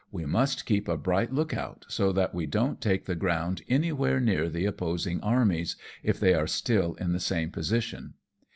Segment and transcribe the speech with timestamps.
[0.11, 4.19] We must keep a bright look out, so that we don't take the ground anywhere
[4.19, 8.15] near the opposing armies, if they are still in the same position.